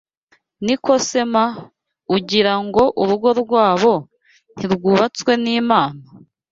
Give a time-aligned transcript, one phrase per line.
[0.65, 1.45] Niko se ma!
[2.15, 3.93] Ugira ngo urugo rwabo
[4.55, 6.01] ntirwubatswe n’Imana!